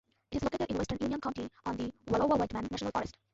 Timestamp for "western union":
0.79-1.21